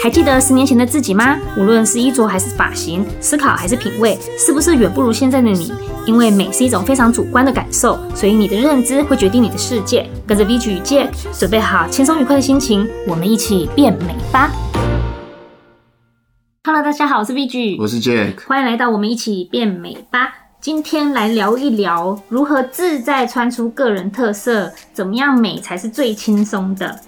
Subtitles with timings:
[0.00, 1.36] 还记得十年前的自己吗？
[1.56, 5.72] 无论是衣着还是发型，思考还是品味，是不是远不如现在的你？
[6.06, 10.08] 因为美是一种非常主观的感受，所以你的认知会决定你的世界。
[10.24, 14.52] 跟着 VG 与 Jack，准备好轻松愉快的心情，我们一起变美吧
[16.62, 20.32] ！Hello，大家好，我是 VG，我是 Jack，欢迎来到我们一起变美吧。
[20.60, 27.00] 今天来聊一聊如何自在穿出个人特色，怎么样美才是最轻松的。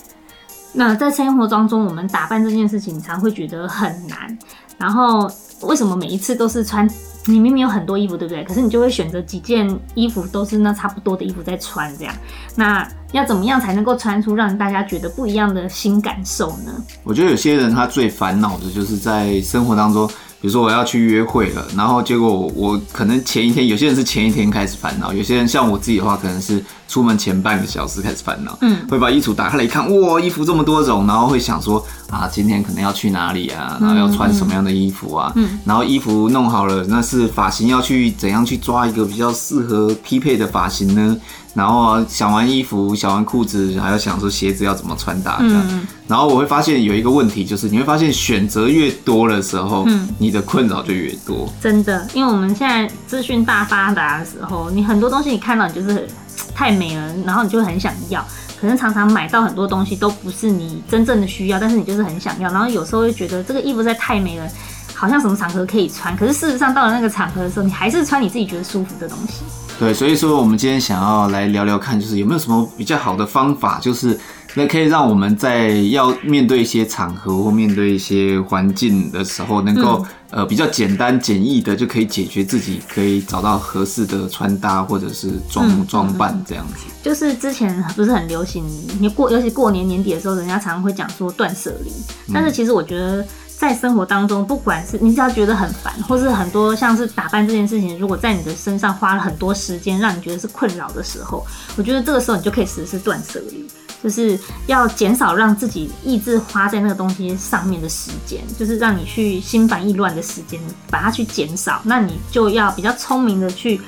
[0.72, 4.38] 那在生活当中，我们打扮这件事情，常会觉得很难。
[4.78, 5.30] 然后
[5.62, 6.88] 为什么每一次都是穿？
[7.26, 8.42] 你明明有很多衣服，对不对？
[8.44, 12.14] 可是你就会选择几件衣服，都是那差不多的衣服在穿，这样。
[12.56, 16.72] 那要怎么样才能够穿出让大家觉得不一样的新感受呢？
[17.04, 20.10] 我觉得有些人他最烦恼的就是在生活当中。
[20.40, 41.16] 比如说我要去约会了，然后结果我，我可能前一天，有些人是前一天开始烦恼，有些人像我自己的话，可能是出门前半个小时开始烦恼，嗯，会把衣橱打开来一看，哇，衣服这么多种，然后会想说啊，今天可能要去哪里啊，然后要穿什么样的衣服啊，嗯，然后衣服弄好了，那是发型要去怎样去抓一个比较适合匹配的发型呢？
[41.54, 45.62] 然后想完衣服，想完裤子，还要想说鞋子要怎么穿搭这样。
[45.70, 51.52] 嗯、然后我会发现有一个问题，就是你会发现选择越多的时候，嗯，你的困扰就越多。
[51.60, 56.08] 真的，因为我们现在资讯大发达的时候，你很多东西你看到你就是
[56.54, 58.24] 太美了，然后你就很想要。
[58.60, 62.52] 可能常常买到很多东西都不是你真正的需要，但是你就是很想要。
[62.52, 64.46] 然后有时候会觉得这个衣服实在太美了，
[64.94, 66.14] 好像什么场合可以穿。
[66.14, 69.42] 可是事实上到了那个场合的时候，你还是穿你自己觉得舒服的东西。
[69.80, 74.20] 对，所以说我们今天想要来聊聊看，就是有没有什么比较好的方法，就是
[74.52, 86.84] 那可以让我们在要面对一些场合或面对一些环境的时候，能够、嗯、呃比较简单简易的就可以解决自己，可以找到合适的穿搭或者是装装扮这样子。
[87.02, 88.62] 就是之前不是很流行，
[89.00, 91.90] 你过尤其过年年底的时候，人家常常会讲说断舍离，
[92.34, 93.26] 但是其实我觉得。
[93.60, 101.44] 在生活当中，不管是你只要觉得很烦，或是很多像是打扮这件事情，如果在你的身上花了很多时间，让你觉得是困扰的时候，
[101.76, 103.68] 我觉得这个时候你就可以实施断舍离，
[104.02, 110.58] 就是要减少让自己意志花在那个东西上面的时间，就是让你去心烦意乱的时间，
[110.88, 111.82] 把它去减少。
[111.84, 113.78] 那你就要比较聪明的去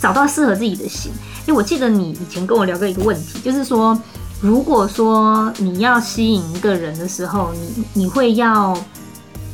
[0.00, 1.10] 找到适合自己的型。
[1.48, 4.00] 因为我记得你以前跟我聊过一个问题，就是说，
[4.40, 8.72] 如果说你要吸引一个人的时候，你你会要。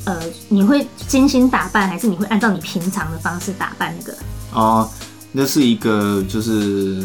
[0.04, 4.18] 呃，你会精心打扮，还是你会按照你平常的方式打扮那个？
[4.52, 4.88] 哦，
[5.30, 7.02] 那是一个，就是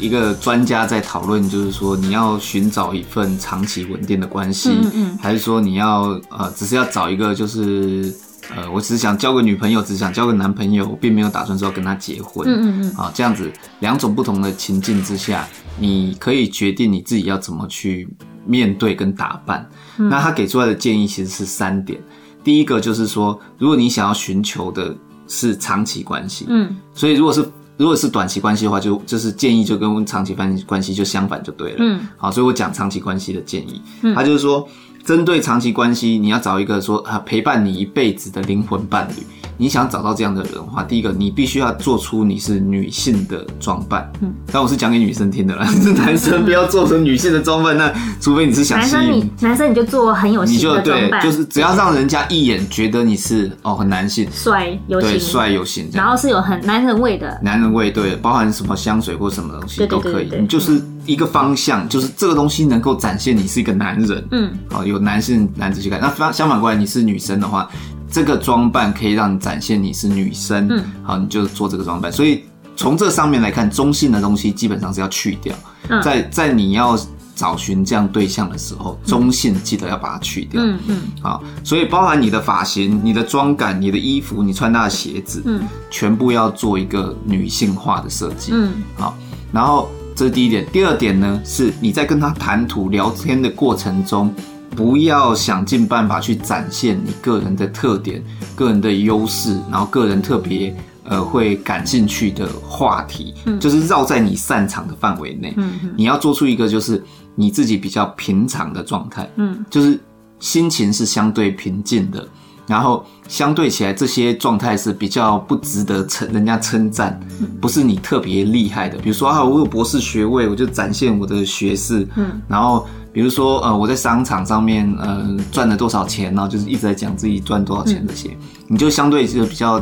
[0.00, 8.12] 一个专家在讨论，就是说你要寻找一份长期稳定的关系，嗯嗯，还是说你要呃，只是要找一个，就是
[8.56, 15.46] 呃，我只是想交个女朋友，只是想交个男朋友，并没有打算说要跟他结婚，嗯嗯嗯，啊，这样子两种不同的情境之下，
[15.78, 18.08] 你可以决定你自己要怎么去
[18.46, 19.68] 面对跟打扮。
[19.98, 22.00] 嗯、那他给出来的建议其实是三点。
[22.42, 24.94] 第一个就是说，如果你想要寻求的
[25.26, 27.44] 是长期关系，嗯，所以如果是
[27.76, 34.68] 如果是短期关系的话，就就是建议就跟长期关关系就相反就对了，嗯，好，所以我讲长期关系的建议，嗯，他就是说，
[35.04, 39.22] 针对长期关系，你要找一个说啊陪伴你一辈子的灵魂伴侣。
[39.56, 44.10] 你想找到这样的人的话，第一个你必须要做出你是女性的装扮。
[44.20, 47.76] 嗯，但我是讲给女生听的啦， 是男生不要做成女性的装扮。
[47.76, 60.28] 那除非你是想吸引男生，你男生你就做很有型的装扮，就是只要让人家一眼觉得你是哦很男性，帅有型，帅有型，然后是有很男人味的，男人味对，包含什么香水或什么东西都可以。
[60.40, 64.24] 你就是一个方向，就是这个东西能够展现你是一个男人。
[64.32, 65.98] 嗯，好，有男性男子气概。
[66.00, 67.68] 那相相反过来，你是女生的话。
[68.14, 72.12] 这个装扮可以让你展现你是女生，嗯，好，你就做这个装扮。
[72.12, 72.44] 所以
[72.76, 75.52] 从这上面来看，中性的东西基本上是要去掉。
[75.88, 76.96] 嗯，在在你要
[77.34, 80.62] 找寻这样对象的时候，中性记得要把它去掉。
[80.62, 88.52] 嗯嗯，好，所以包含你的发型、你的妆感、你的衣服、你穿搭的鞋子，嗯，全部要做一个女性化的设计。
[88.54, 89.16] 嗯，好，
[89.50, 90.64] 然后这是第一点。
[90.70, 94.32] 第二点呢，是你在跟他谈吐聊天的过程中。
[94.74, 98.22] 不要想尽办法去展现你个人的特点、
[98.54, 100.74] 个人的优势，然后个人特别
[101.04, 105.54] 呃会感兴趣的话题，嗯、就是绕在你擅长的范围内。
[105.56, 107.02] 嗯、你要做出一个就是
[107.34, 109.98] 你自己比较平常的状态，嗯，就是
[110.40, 112.26] 心情是相对平静的，
[112.66, 118.98] 然后相对起来这些状态是比较不值得称人家称赞，嗯、不是你特别厉害的。
[118.98, 122.86] 比如说啊，我有博士学位，我就展现我的学识，嗯，然后。
[123.14, 126.48] 比如说，呃，我在商场上面，呃，赚了多少钱呢？
[126.48, 129.80] 就是一直在讲自己赚多少钱这些，嗯、你就相对就比较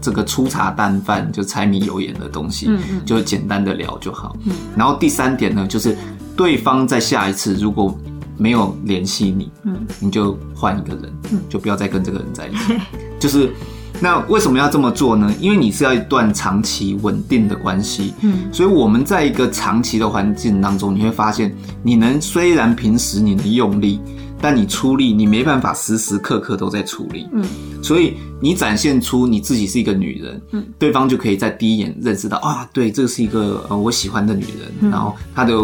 [0.00, 4.36] 这个粗茶淡饭，就柴米油盐的东西，嗯嗯，就简单的聊就好。
[4.46, 5.96] 嗯，然后第三点呢，就是
[6.36, 7.96] 对方在下一次如果
[8.36, 12.74] 没有联系你，嗯，你就换一个人，嗯，就不要再跟这个人在一起。
[13.20, 13.54] 就是
[14.02, 15.32] 那为什么要这么做呢？
[15.40, 24.00] 因为你是要一段长期稳定的关系，嗯，所以我们在一个长期的环境当中，你会发现，你能虽然平时你能用力。
[24.44, 27.44] 但你出力，你没办法时时刻刻都在出力，嗯，
[27.80, 35.56] 所以你展现出你自己是一个女人，嗯，对方就可以在第一眼认识到啊，对，这是一个呃我喜欢的女人，嗯，然后她的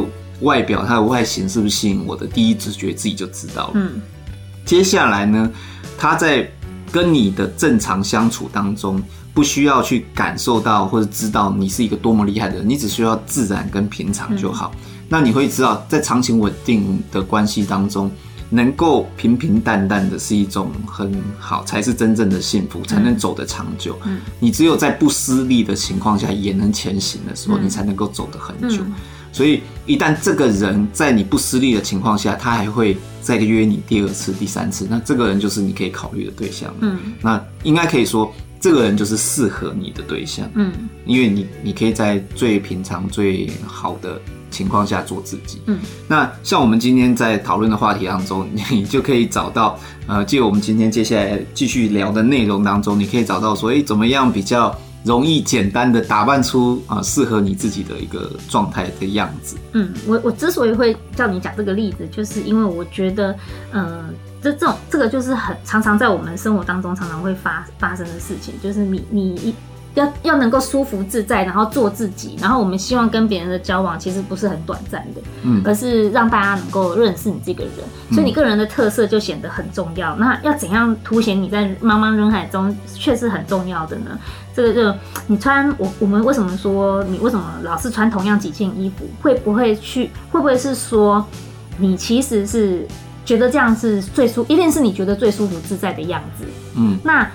[0.42, 4.00] 外表、她的外形是不是吸引我的，第一直觉自己就知道了，嗯，
[4.64, 5.50] 接下来呢，
[5.98, 6.48] 她在
[6.90, 9.02] 跟你的正常相处当中，
[9.32, 18.10] 不需要去感受到或者知道你是一个多么厉害的人，你只需要自然跟平常就好，嗯，那你会知道在长情稳定的关系当中。
[18.50, 23.94] 能够平平淡淡的是一种很好，才是真正的幸福，才能走得长久。
[24.06, 28.82] 嗯，你只有在不失利的情况下也能前行的时候，你才能够走得很久。
[29.32, 36.74] 所以，一旦这个人在你不失利的情况下，他还会再约你第二次、第三次，那这个人就是你可以考虑的对象。
[36.80, 40.48] 嗯，那应该可以说，这个人就是适合你的对象。
[40.54, 40.72] 嗯，
[41.06, 44.20] 因为你你可以在最平常、最好的。
[44.50, 45.60] 情况下做自己。
[45.66, 45.78] 嗯，
[46.08, 59.56] 那像我们今天在讨论的话题当中，你就可以找到，呃，借我们今天接下来继续聊的内容当中，你可以找到说，哎，怎么样比较容易简单的打扮出啊适合你自己的一个状态的样子。
[59.72, 63.34] 嗯，我我之所以会叫你讲这个例子，就是因为我觉得，
[63.72, 64.04] 呃，
[64.42, 69.54] 这这种这个就是很常常在我们生活当中常常会发发生的事情，就是你你一。
[69.94, 77.72] 要要能够舒服自在，然后做自己，然后我们希望跟别人的交往其实不是很短暂的，嗯，而是让大家能够认识你这个人，
[78.12, 80.14] 所以你个人的特色就显得很重要。
[80.14, 84.16] 那要怎样凸显你在茫茫人海中却是很重要的呢？
[84.58, 89.06] 这个就你穿我我们为什么说你为什么老是穿同样几件衣服？
[89.22, 91.24] 会不会去会不会是说
[91.78, 92.84] 你其实是
[93.24, 96.44] 觉得这样是最舒，一定是你觉得最舒服自在的样子，
[96.76, 97.30] 嗯，那。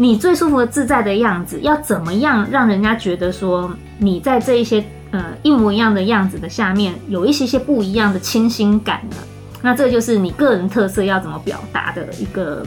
[0.00, 3.68] 你最舒服的自在的样子，要怎么样让人家觉得说
[3.98, 9.16] 你在这一些呃一模一样的样子的下面有一些些不一样的清新感呢？
[9.60, 12.64] 那这就是你个人特色要怎么表达的一个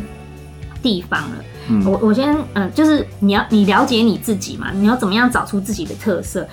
[0.83, 1.37] 地方了。
[1.71, 6.45] 嗯，我我先嗯、呃，就是你要你了解你自己嘛，你要怎么样找出自己的特色？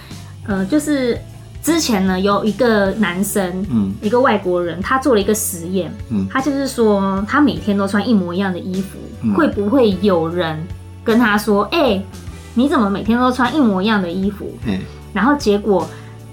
[0.46, 1.18] 呃，就是
[1.62, 8.96] 之前呢有一个男生，嗯，一个外国人，他做了一个实验，嗯，他就是说他每天都穿一模一样的衣服。
[9.36, 10.56] 会不会有人
[11.02, 12.06] 跟他说：“哎、欸，
[12.54, 14.78] 你怎么每天都穿一模一样的衣服？”嗯，
[15.12, 15.84] 然后结果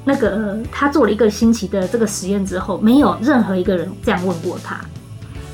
[0.03, 4.79] 那个他做了一个星期的这个实验之后，没有任何一个人这样问过他。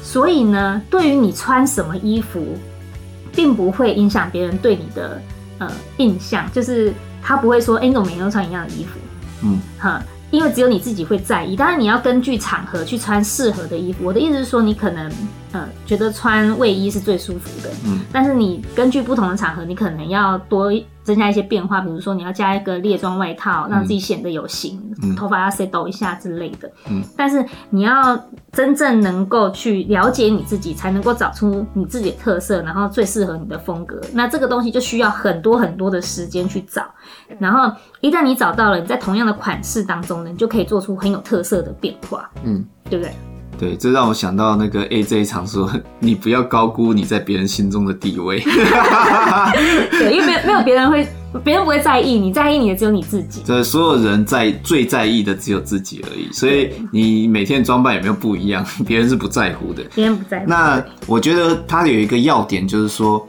[0.03, 2.45] 所以呢，对于你穿什么衣服，
[3.33, 5.21] 并不会影响别人对你的
[5.59, 8.99] 呃印象，就是他不会说：“哎、欸，你怎么每天都穿一样的衣服？”
[9.43, 10.01] 嗯，哈。
[10.31, 14.05] 因为只有你自己会在意，当然你要根据场合去穿适合的衣服。
[14.05, 15.11] 我的意思是说，你可能
[15.51, 20.71] 呃觉得穿卫衣是最舒服的，嗯，但是你根据不同的场合，你可能要多
[21.03, 28.17] 增加一些变化，比如说你要加一个列装外套，让自己显得有型，嗯、头发要 settle 一下之类的，嗯，但是你要
[28.51, 33.99] 真正能够去了解你自己，才能够找出你自己的特色，然后最适合你的风格。
[34.13, 36.85] 那这个东西就需要很多很多的时间去找，
[37.39, 40.29] 然后一旦你找到了，你在同样的款式当中呢。
[40.31, 43.13] 你就可以做出很有特色的变化，嗯，对不对？
[43.61, 45.71] 对，这让我想到那个 AJ 常说
[46.01, 48.39] ：“你不要高估你在别人心中的地位。
[49.91, 51.07] ”对，因为没有没有别人会，
[51.43, 53.43] 别人不会在意，你在意你的只有你自己。
[53.45, 59.83] 对所有人在最在意的只有自己而已，所以你每天装扮有没有不一样，别人是不在乎的。
[59.93, 60.45] 别人不在乎。
[60.47, 63.23] 那我觉得他有一个要点，就是说。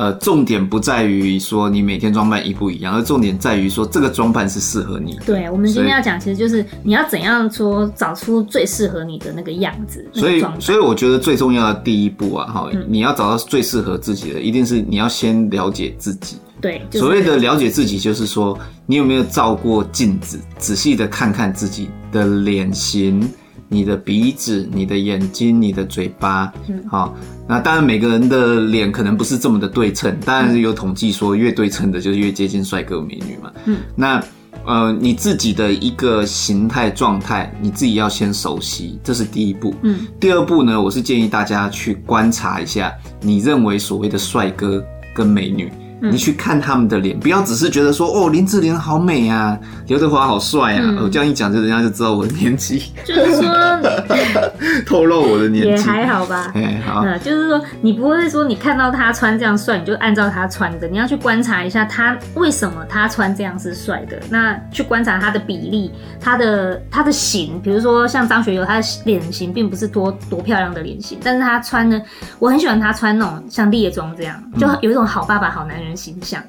[0.00, 5.24] 呃，重点不在于说你每天装扮一不一样，而重点在于说这个装扮是适合你的。
[5.26, 10.02] 对，我们今天要讲，其实就是你要怎样说找出最适合你的那个样子。
[10.14, 16.38] 所以，所以我觉得最重要的第一步啊，哈、嗯，你要找到最适合自己的，一定是你要先了解自己。
[16.62, 23.30] 对，就是、所谓的了解自己，就是说你有没有照过镜子，仔细的看看自己的脸型。
[23.72, 27.14] 你的鼻子、你的眼睛、你的嘴巴，嗯，好，
[27.46, 34.20] 那当然每个人的脸可能不是这么的对称，当然是有统计说越对称的就是越接近帅哥美女嘛，嗯，那
[34.66, 44.84] 呃你自己的一个形态状态，你自己要先熟悉，这是第一步，嗯，第二步呢，我是建议大家去观察一下，你认为所谓的帅哥
[45.14, 50.94] 跟美女你去看他们的脸，不要只是觉得说哦，林志玲好美啊，刘德华好帅啊。
[51.02, 52.84] 我这样一讲，就人家就知道我的年纪。
[53.04, 53.80] 就是说，
[54.86, 56.50] 透露我的年纪也还好吧。
[56.54, 57.04] 哎，好。
[57.18, 60.88] 就是说，你不会说你看到他穿这样帅，你就按照他穿的。
[60.88, 64.18] 你要去观察一下他为什么他穿这样是帅的。
[64.30, 65.90] 那去观察他的比例，
[66.20, 72.00] 他的他的型，比如说像张学友，他的脸型并不是多多漂亮的脸型，但是他穿的，
[72.38, 76.42] 我很喜欢他穿那种像猎装这样，就有一种好爸爸、好男人形象。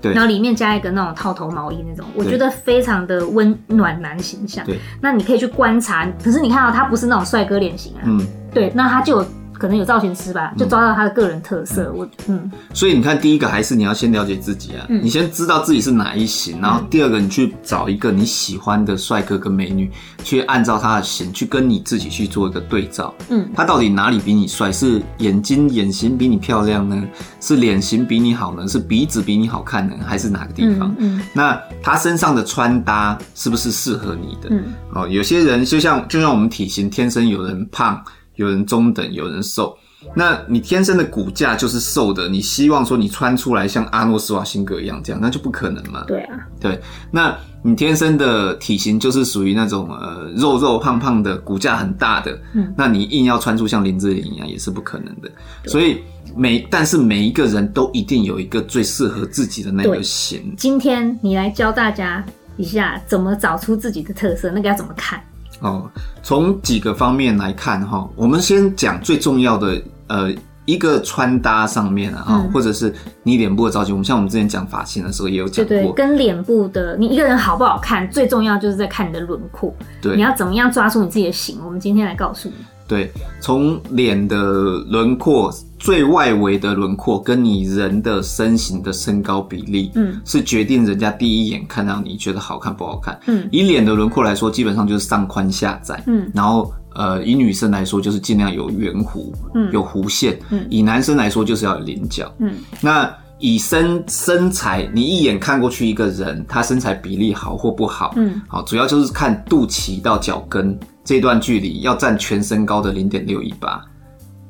[0.00, 4.64] 对，然后里面加一个那种套头毛衣那种，我觉得非常的温暖男形象。
[4.64, 8.02] 对，那你可以去观察，可是你看到他不是那种帅哥脸型啊。
[8.04, 9.26] 嗯，对，那他就有。
[9.58, 11.92] 可能有造型师吧，就抓到他的个人特色。
[11.92, 19.90] 嗯、我嗯，所以你看，第一个还是你要先了解自己啊，嗯、你先知道自己是哪一型，然后第二个你去找一个你喜欢的帅哥跟美女，
[20.22, 23.12] 去按照他的型去跟你自己去做一个对照。
[23.28, 24.70] 嗯，他到底哪里比你帅？
[24.70, 27.02] 是眼睛眼型比你漂亮呢？
[27.40, 28.68] 是脸型比你好呢？
[28.68, 29.96] 是鼻子比你好看呢？
[30.06, 30.94] 还是哪个地方？
[30.98, 34.48] 嗯，嗯那他身上的穿搭是不是适合你的？
[34.50, 38.00] 嗯，哦，有些人就像就像我们体型，天生有人胖。
[38.38, 39.76] 有人中等，有人瘦。
[40.14, 46.04] 那你天生的骨架就是瘦的，你希望说你穿出来像阿诺斯瓦辛格一样这样，那就不可能嘛。
[46.06, 46.80] 对啊，对。
[47.10, 52.38] 那你天生的体型就是属于那种呃肉肉胖胖的，骨架很大的。
[52.54, 52.72] 嗯。
[52.76, 55.28] 那你硬要穿出像林志玲一样也是不可能的。
[55.66, 55.98] 所以
[56.36, 60.54] 每但是每一个人都一定有一个最适合自己的那个型。
[60.56, 62.24] 今天你来教大家
[62.56, 65.20] 一下怎么找出自己的特色，那个要怎么看？
[65.60, 65.90] 哦，
[66.22, 70.32] 从几个方面来看哈，我们先讲最重要的，呃，
[70.64, 73.94] 一个穿搭上面啊，嗯、或者是你脸部的造型。
[73.94, 79.74] 我们像我们之前讲发型的时候也有讲过，对对，跟脸部的你一个人好不好看，最重要就是在看你的轮廓。
[80.00, 81.58] 对，你要怎么样抓住你自己的型？
[81.64, 82.54] 我们今天来告诉你。
[82.88, 84.42] 对，从脸的
[84.88, 85.52] 轮廓。
[85.80, 93.16] 最外围的轮廓跟你人的身形的身高比例，嗯，是决定人家第一眼看到你觉得好看不好看。
[93.28, 96.02] 嗯，以脸的轮廓来说，基本上就是上宽下窄。
[96.08, 100.36] 嗯，然后呃，以女生来说就是尽量有圆弧，嗯，有弧线。
[100.50, 102.28] 嗯，以男生来说就是要有棱角。
[102.40, 110.76] 嗯，那以身身材，你一眼看过去一个人，他身材比例好或不好，嗯，好，主要就是看肚脐到脚跟
[111.08, 113.82] 这段距离要占全身高的零点六一八。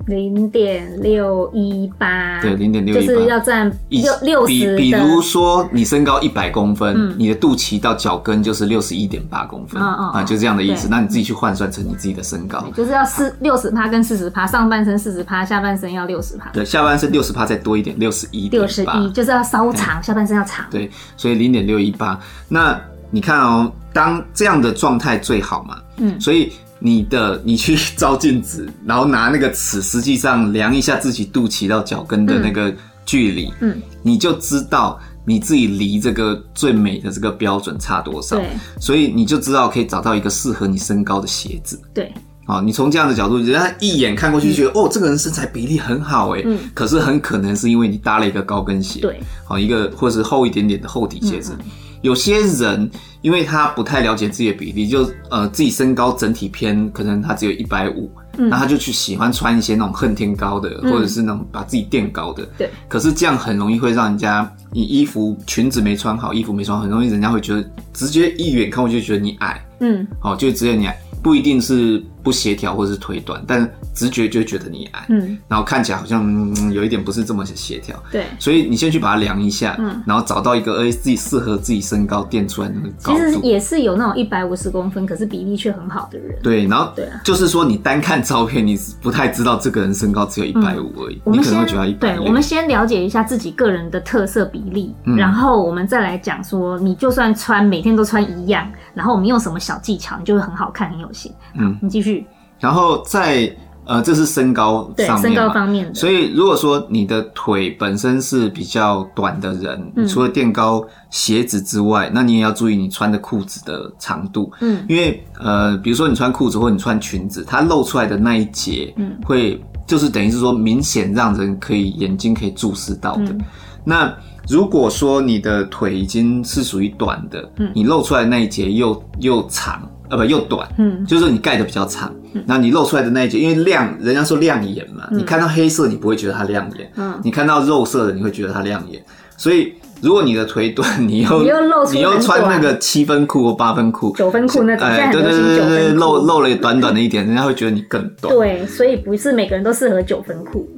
[0.08, 4.76] 零点六一八，对，零点六一八，就是要占六六十。
[4.76, 10.88] 比比如说，你身高一百公分，嗯、你的肚脐到脚跟就是六十一点八公分，哦哦、啊，就这样的意思。
[10.90, 16.50] 那你自己去换算成你自己的身高，就是要四六十趴跟四十趴，上半身四十趴，下半身要六十趴。
[16.50, 18.48] 对，下半身六十趴再多一点，六十一。
[18.48, 20.66] 六十一就是要稍长，下半身要长。
[20.72, 22.18] 对，所以零点六一八。
[22.48, 26.52] 那你看哦，当这样的状态最好嘛，嗯，所以。
[26.80, 32.72] 你的你去照镜子，然后拿那个尺，实际上量一下自己肚脐到脚跟的那个
[33.04, 38.36] 距离，嗯，嗯，你就知道你自己离这个最美的这个标准差多少。
[38.36, 38.46] 对，
[38.78, 41.76] 所以你就知道可以找到一个适合你身高的鞋子。
[41.92, 42.14] 对，
[42.46, 51.56] 好，你从这样的角度，人家一眼看过去就觉得，嗯、哦，这个人身材比例很好，哎，嗯，可是很可能是因为你搭了一个高跟鞋，对，好，一个或是厚一点点的厚底鞋子。
[51.58, 51.66] 嗯
[52.02, 52.90] 有些人，
[53.22, 62.46] 因为他不太了解自己的比例，就呃自己身高整体偏，可能他只有一百五，那他就去喜欢穿一些那种恨天高的，嗯、或者是那种把自己垫高的。
[62.56, 62.70] 对。
[62.88, 69.60] 可是这样很容易会让人家，你衣服裙子没穿好，衣服没穿好，很容易人家会觉得，直接一眼看过去就觉得你矮。
[69.80, 70.06] 嗯。
[70.22, 73.66] 哦，就直接你矮，不一定是不协调或是腿短，但。
[73.94, 83.18] 直觉就会觉得你矮，嗯，然后看起来好像、嗯、有一点不是这么协调，对，所以你先去把它量一下，嗯，然后找到一个呃自己适合自己身高垫出来的那个高度。
[83.18, 92.14] 其实也是有那种一百五十公分，可是比例却很好的人，对，然后对啊，就是说你单看照片，你不太知道这个人身高只有一百五而已，嗯、你可能会觉得一百。
[92.14, 101.32] 对，我们先了解一下自己个人的特色比例，嗯、然后我们再来讲说，你就算穿每天都穿一样，然后我们用什么小技巧，你就会很好看，很有型。
[101.58, 102.17] 嗯，你继续，
[102.58, 103.54] 然后在。
[103.90, 105.94] 呃，这是身高上面，身高方面的。
[105.94, 114.52] 所以如果说你的腿本身是比较短的人，嗯、除了垫高鞋子之外，那你也要注意你穿的裤子的长度。
[114.60, 123.32] 嗯，因为呃，比如说你穿裤子或你穿裙子，它露出来的那一截，嗯，会就是等于是说明显让人可以眼睛可以注视到的。
[123.32, 123.40] 嗯、
[123.84, 124.14] 那
[124.46, 129.80] 如果说你的腿已经是属于短的，嗯，你露出来的那一截又又长。
[130.10, 139.02] 呃，不，又短，嗯，就是你盖的比较长，嗯，那你露出来的那一截，因为亮，人家说亮眼嘛，嗯，你看到黑色，你不会觉得它亮眼，嗯，你看到肉色的，你会觉得它亮眼，
[139.36, 150.68] 所以如果你的腿短，你又你又露出，你又穿那个七分裤或八分裤、九分裤那种，哎，对对对对对，露露了短短的一点，人家会觉得你更短，对，所以不是每个人都适合九分裤，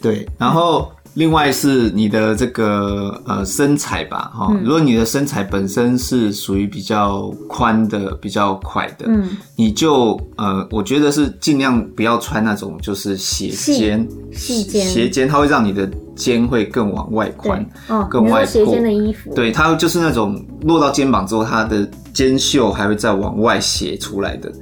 [0.00, 0.90] 对，然后。
[1.18, 21.84] 另外是你的这个呃身材吧，哈、嗯，如果你的身材本身是属于比较宽的、比较快的，嗯，你就呃，我觉得是尽量不要穿那种就是斜肩、细肩、斜肩，它会让你的肩会更往外宽，哦，更外斜肩的衣服，对，它就是那种落到肩膀之后，它的
[22.14, 24.52] 肩袖还会再往外斜出来的。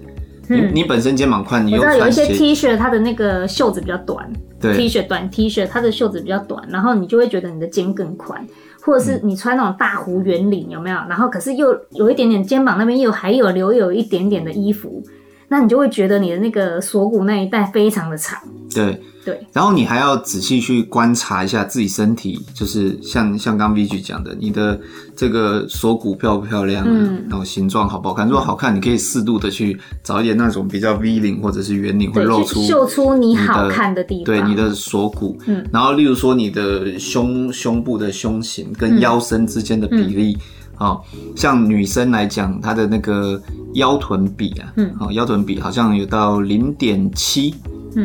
[0.48, 4.30] 嗯、你你本身肩膀宽，你又穿有一些 T 恤，它的那个袖子比较短。
[4.60, 8.46] 对，T 恤短 T 恤，它的袖子比较短，然后你就会觉得你的肩更宽，
[8.82, 10.96] 或者是你穿那种大弧圆领，有没有？
[11.08, 15.02] 然后可是又有一点点肩膀那边又还有留有一点点的衣服，
[15.48, 18.38] 那你就会觉得你的那个锁骨那一带非常的长。
[18.74, 19.00] 对。
[19.26, 24.80] 对，然后你还要仔细去观察一下自己身体，就是像像刚 Vigi 讲的，你的
[25.16, 28.24] 这个锁骨漂不漂亮，嗯，然后形状好不好看？
[28.28, 40.38] 如果好看，你可以适度的去找一点那种比较 V 领或者是圆领，会露出秀出你好看的地方，对你的锁骨，嗯，然后例如说你的胸胸部的胸型跟腰身之间的比例，
[40.78, 41.02] 哦，
[41.34, 43.42] 像女生来讲，她的那个
[43.74, 47.52] 腰臀比啊，嗯，好，腰臀比好像有到零点七，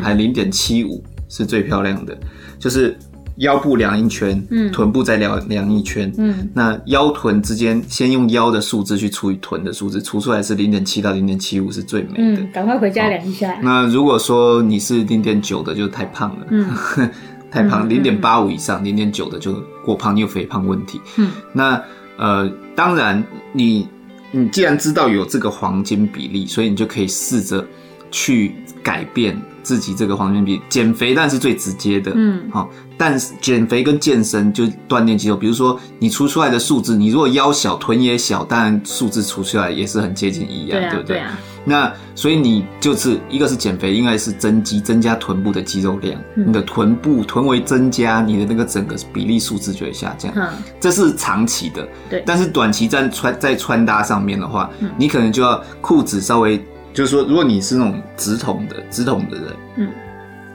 [0.02, 1.00] 还零点七五。
[1.32, 2.14] 是最漂亮的，
[2.58, 2.94] 就是
[3.36, 12.42] 腰部量一圈，嗯，臀部再量量一圈，嗯，那腰臀之间先用腰的数字去除以臀的数字，除出来是零点七到零点七五是最美的。
[12.52, 13.58] 赶、嗯、快回家量一下。
[13.62, 16.68] 那如果说你是零点九的，就太胖了，嗯，
[17.50, 21.00] 太胖，零点八五以上，零点九的就过胖，你有肥胖问题。
[21.16, 21.82] 嗯，那
[22.18, 22.46] 呃，
[22.76, 23.24] 当然
[23.54, 23.88] 你
[24.30, 27.66] 你既然知道有这个黄金比例，所以你就可以试着
[28.10, 29.34] 去改变。
[29.62, 35.36] 自己这个黄金比减肥，但是最直接的，嗯，好，但是减肥跟健身就锻炼肌肉。
[35.36, 41.16] 比如说你除出来的数字，你如果腰小，臀也小，当然数字除出来也是很接近一样，对，啊、对不对？
[41.16, 41.38] 对啊。
[41.64, 50.32] 那所以你就是一个是减肥，应该是增肌，增加臀部的肌肉量，嗯、你的臀部臀围增加，你的那个整个比例数字就会下降。
[50.34, 50.48] 嗯，
[50.80, 51.88] 这是长期的。
[52.10, 52.22] 对。
[52.26, 56.60] 但是短期在穿在穿搭上面的话，嗯、你可能就要裤子稍微。
[56.92, 59.46] 就是说，如果你是那种直筒的直筒的人，
[59.76, 59.90] 嗯，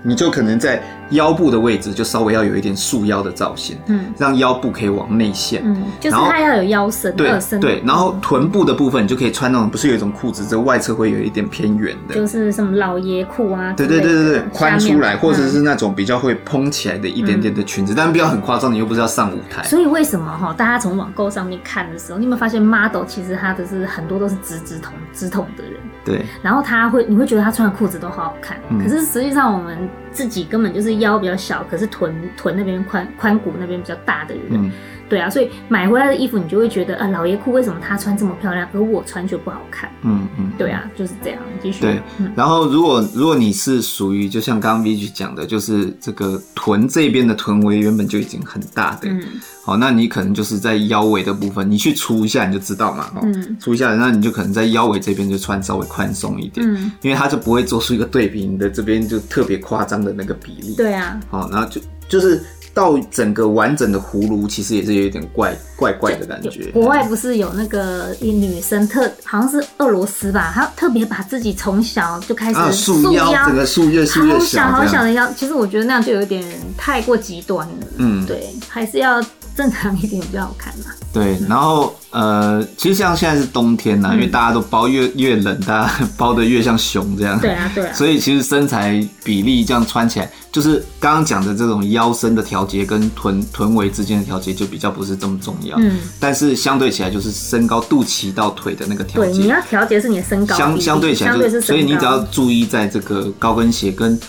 [0.02, 0.82] 你就可能在。
[1.12, 7.60] 腰部的位置就稍微要有一点束腰的造型，嗯，让腰部可以往内陷，嗯，就是它要有腰身，对二身。
[7.60, 19.64] 对，然后臀部的部分你就可以穿那种，不是有一种裤子，这外侧会有一点偏圆的，就是什么老爷裤啊，对对对对对，宽出来，或者是那种比较会蓬起来的一点点的裙子，嗯、但不要很夸张，你又不是要上舞台。
[19.64, 29.78] 所以为什么哈，大家从网购上面看的时候，你有没有发现 model 其实他的是很多都是直直筒直筒的人，对，然后他会你会觉得他穿的裤子都好好看，嗯、可是实际上我们
[30.18, 34.72] 自己根本就是腰比较小，可是臀臀那边宽髋骨那边比较大的人，
[35.10, 39.90] 对啊，所以买回来的衣服你就会觉得，啊，老爷裤为什么他穿这么漂亮，而我穿就不好看？
[40.04, 41.40] 嗯嗯，对啊，就是这样。
[41.62, 41.82] 继续。
[41.82, 49.24] 对，嗯、然后如果如果你是属于就像刚刚 Vigi 讲的，就是这个臀这边的臀围原本就已经很大的，嗯，
[49.64, 60.76] 好，那你可能就是在腰围的部分，你去除一下你就知道嘛，嗯，除一下，那你就可能在腰围这边就穿稍微宽松一点，嗯，因为它就不会做出一个对比，你的这边就特别夸张的那个比例。
[60.76, 62.44] 对啊，好，然后就就是
[62.78, 66.70] 到整个完整的葫芦，其实也是有一点怪怪怪的感觉。
[66.72, 75.28] 国外不是有那个一女生特，好像是俄罗斯吧，她特别把自己从小就开始束腰，整个束越束越小，好小好小的腰。
[75.36, 76.44] 其实我觉得那样就有点
[76.78, 77.88] 太过极端了。
[77.98, 79.20] 嗯，对，还是要
[79.58, 80.86] 正常一点比较好看嘛。
[81.12, 87.40] 对，然后呃，其实像现在是冬天呐，因为大家都包越越冷，大家包的越像熊这样。
[87.40, 87.94] 对啊，对啊。
[87.96, 95.76] 所以其实身材比例这样穿起来，就是刚刚讲的这种腰身的调节跟臀臀围之间的调节就比较不是这么重要。
[95.80, 95.98] 嗯。
[96.20, 99.32] 但是相对起来就是身高肚脐到腿的那个调节。
[99.32, 100.56] 对，你要调节是你的身高。
[100.56, 104.20] 相相对起来就是，所以你只要注意在这个高跟鞋跟，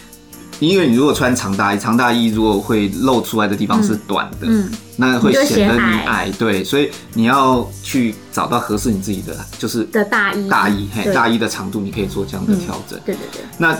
[0.60, 4.46] 因为你如果穿长大衣，长大衣如果会露出来的地方是短的。
[4.48, 4.70] 嗯。
[5.00, 12.98] 那会显得你矮，对，所以你要去找到合适你自己的，就是的大衣，大衣，嘿，大衣的长度你可以做这样的调整。
[13.06, 13.42] 对对对。
[13.58, 13.78] 那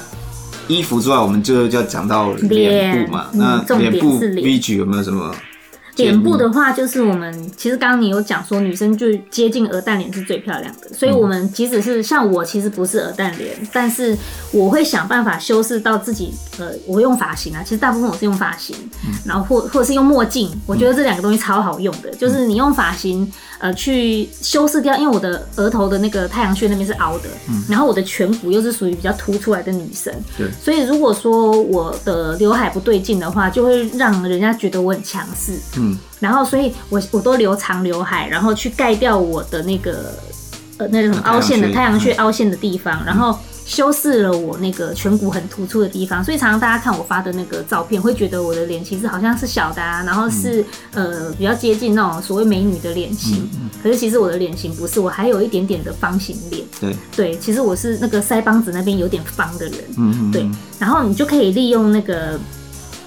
[0.69, 3.27] 衣服之外，我们就要讲到脸部嘛。
[3.33, 5.35] 那脸部，Vigi 有没有什么？
[5.99, 14.17] 脸部的话，就是我们其实刚刚你有讲说，女生就接近鹅蛋脸是最漂亮的，所以我们即使是像我，其实不是鹅蛋脸，但是
[14.53, 16.33] 我会想办法修饰到自己。
[16.59, 18.75] 呃，我用发型啊，其实大部分我是用发型，
[19.25, 23.31] 然后或或者是用墨镜，我觉得这两个东西超好用的，就是你用发型。
[23.59, 40.15] 呃，去修饰掉，因为我的额头的那个太阳穴那边是凹的，嗯，然后我的颧骨又是属于比较凸出来的女生，对，所以如果说我的刘海不对劲的话，就会让人家觉得我很强势，嗯，然后所以我我都留长刘海，然后去盖掉我的那个
[40.77, 42.13] 呃那种凹陷的太阳穴。
[42.15, 43.39] 凹陷的地方，然后。
[43.69, 53.43] 修饰了我那个颧骨很突出的地方，所以常常大家看我发的那个照片，会觉得我的脸其实好像是小的啊，然后是、嗯、呃比较接近那种所谓美女的脸型。
[53.53, 56.65] 嗯嗯、可是其实我的脸型不是，我还有一点点的方形脸。
[56.81, 59.75] 对对，其实我是那个腮帮子那边有点方的人。
[59.99, 60.33] 嗯嗯。
[60.33, 62.41] 对，然后你就可以利用那个。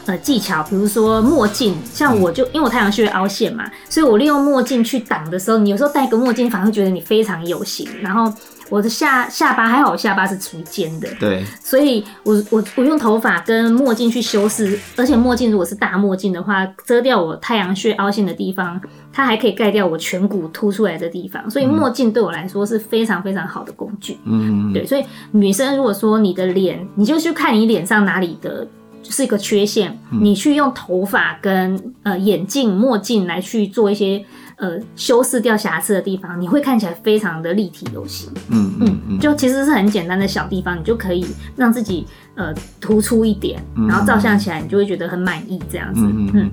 [0.07, 7.87] 呃，技巧，比如说墨镜，像我就因为我太阳穴凹陷嘛，所以我利用墨镜去挡的时候，你有时候戴个墨镜，反而会觉得你非常有型。
[8.01, 8.33] 然后
[8.71, 18.79] 我的下下巴还好，我下巴是垂尖的，对，所以我我我用头发跟墨镜去修饰，而且墨镜如果是大墨镜的话，遮掉我太阳穴凹陷的地方，
[19.11, 24.17] 它还可以盖掉我颧骨凸出来的地方，所以墨镜对我来说是非常非常好的工具。
[24.23, 28.65] 嗯，对，所以女生如果说你的脸，你就去看你脸上哪里的。
[29.03, 34.23] 就是一个缺陷，你去用头发跟呃眼镜、墨镜来去做一些
[34.61, 38.29] 呃修饰掉瑕疵的地方，你会看起来非常的立体有型。
[38.49, 41.25] 嗯嗯嗯，就其实是很简单的小地方，你就可以
[41.57, 46.01] 让自己呃突出一点，然后照相起来你就会觉得很满意这样子。
[46.03, 46.51] 嗯，嗯，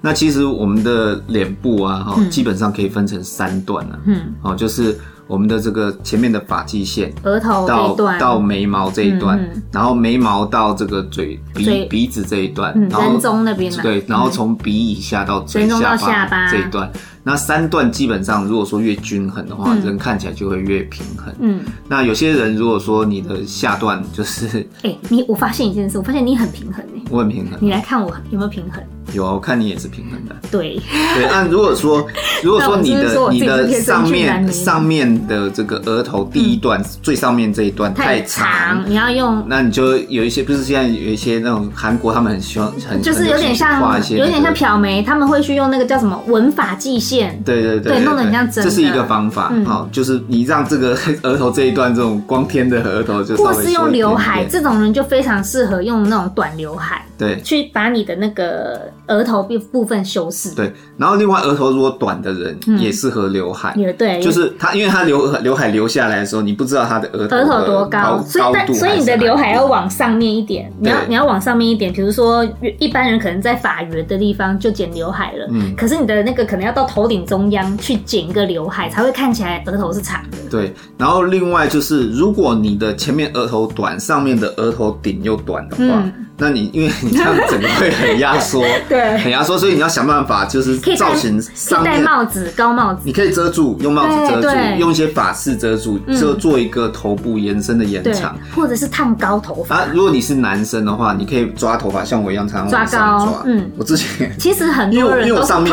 [0.00, 3.98] 那其实我们的脸部啊，哈，基本上可以分成三段啊。
[4.06, 4.96] 嗯，哦，就是。
[5.28, 9.40] 我们的这个前面的发际线，额头到到眉毛这一段，
[9.72, 16.50] 然后眉毛到这个嘴鼻鼻子这一段，然后那边对，然后从鼻以下到嘴下巴。
[16.50, 16.90] 这一段，
[17.24, 21.32] 那三段基本上如果说越均衡的话，人看起来就会越平衡。
[21.38, 28.82] 嗯，那有些人如果说你的下段就是，哎，你我发现一件事，我发现你很平衡哎，我很平衡，你来看我有没有平衡？
[29.12, 30.34] 有啊，我看你也是平衡的。
[30.50, 30.80] 对。
[31.14, 32.06] 对，那如果说
[32.42, 48.70] 如果说你的你的上面上面的这个额头第一段最上面这一段太长，你要用，那你就有一些不是现在有一些那种韩国他们很喜欢很就是有点像有点像漂眉，他们会去用那个叫什么纹发际线，对对对，对，弄得很像真的。
[48.70, 60.54] 这是一个方法，好，就是你让这个额头这一段这种光天的额头，就或是用刘海，这种人就非常适合用那种短刘海，对，去把你的那个额头部部分修饰。
[60.54, 72.46] 对，然后另外额头如果短的人也适合刘海，也对，就是他，因为他刘刘海留下来的时候，你不知道他的额头额头多高，所以所以你的刘海要往上面一点，你要你要往上面一点，比如说
[72.78, 80.38] 一般人可能在发圆的地方就剪刘海了，嗯，可是你的那个可能要到头顶中央去剪一个刘海，才会看起来额头是长的。
[80.50, 86.02] 对，然后另外就是如果你的前面额头短，上面的额头顶又短的话。
[86.42, 99.76] 那你因为你这样整个会很压缩， 对，很压缩，所以你要想办法，就是造型上面戴帽子、高帽子，你可以遮住，用帽子遮住，用一些发饰遮住，就做一个头部延伸的延长，或者是烫高头发。
[99.76, 103.42] 啊，如果你是男生的话，你可以抓头发，像我一样常常抓高。
[103.46, 105.72] 嗯，我之前其实很多人都上面，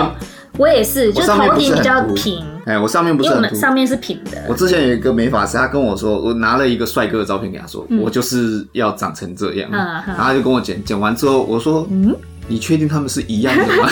[0.57, 2.43] 我也是，就头顶比较平。
[2.65, 4.43] 哎，我上面不是很凸，上面是平的。
[4.47, 9.69] 我之前有一个美发师，他跟我说，我拿了一个帅哥的照片给他说，我就是要长成这样。
[9.71, 12.15] 然后他就跟我剪，剪完之后，我说，嗯，
[12.47, 13.89] 你确定他们是一样的吗？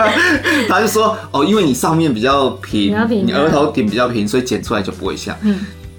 [0.68, 5.36] 他就说，哦，因为你上面比较平，你额头顶比较平，所以剪出来就不会像。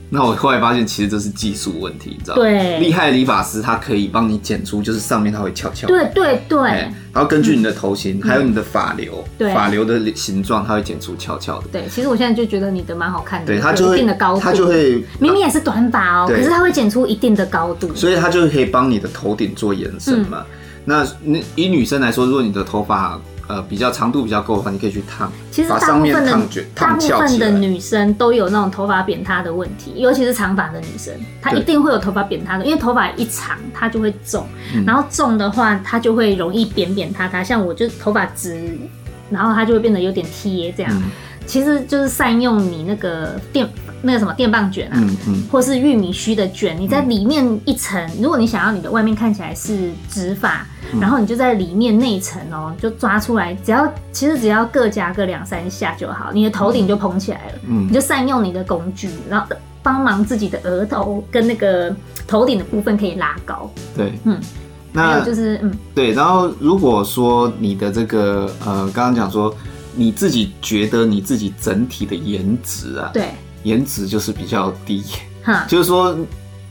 [0.09, 2.41] 那我后来发现，其实这是技术问题，你知道吗？
[2.41, 5.85] 对，厉害的理发师他可以帮你剪出，就是上面它会翘翘。
[5.87, 6.59] 对对对。
[6.59, 9.21] 然后根据你的头型，还有你的发流，
[9.53, 11.67] 发流的形状，它会剪出翘翘的。
[11.71, 13.47] 对，其实我现在就觉得你的蛮好看的。
[13.47, 14.05] 对，它就会，
[14.39, 17.93] 它就会，明明也是短发哦，可是它会剪出一定的高度。
[17.93, 20.45] 所以它就可以帮你的头顶做延伸嘛。
[20.85, 23.19] 那那以女生来说，如果你的头发。
[23.47, 25.31] 呃，比较长度比较够的话，你可以去烫。
[25.51, 26.37] 其实大部分的
[26.75, 34.45] 大部分的女生都有那种头发扁塌的问题，尤其是长发的女生，她一定会有头发扁塌的，因为头发一长，它就会重，
[34.85, 37.41] 然后重的话，它就会容易扁扁塌塌。
[37.41, 38.77] 像我就头发直，
[39.29, 41.03] 然后它就会变得有点贴这样。
[41.45, 43.65] 其实就是善用你那个电
[44.01, 50.65] 那个什么电棒卷啊，嗯嗯，或是玉米须的卷，你在里面一层，如果你想要你的外面看起来是直发。
[50.99, 57.59] 然后你就在里面内层哦，就抓出来，只要其实只要各夹个两三下就好，你的头顶就蓬起来了。
[57.67, 59.47] 嗯，你就善用你的工具，然后
[59.83, 61.95] 帮忙自己的额头跟那个
[62.27, 63.69] 头顶的部分可以拉高。
[63.95, 64.39] 对，嗯，
[64.93, 66.11] 那就是嗯，对。
[66.13, 69.53] 然后如果说你的这个呃，刚刚讲说
[69.95, 73.29] 你自己觉得你自己整体的颜值啊，对，
[73.63, 75.03] 颜值就是比较低，
[75.43, 76.15] 哈，就是说。